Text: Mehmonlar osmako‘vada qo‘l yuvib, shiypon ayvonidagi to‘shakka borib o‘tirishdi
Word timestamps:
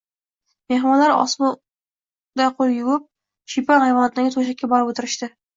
Mehmonlar 0.71 1.13
osmako‘vada 1.17 2.47
qo‘l 2.63 2.73
yuvib, 2.79 3.07
shiypon 3.57 3.89
ayvonidagi 3.91 4.35
to‘shakka 4.39 4.73
borib 4.75 4.95
o‘tirishdi 4.95 5.35